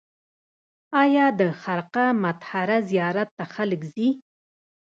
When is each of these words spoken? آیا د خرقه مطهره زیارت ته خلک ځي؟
آیا 1.01 1.25
د 1.39 1.41
خرقه 1.61 2.05
مطهره 2.23 2.77
زیارت 2.89 3.29
ته 3.37 3.43
خلک 3.53 3.81
ځي؟ 3.93 4.09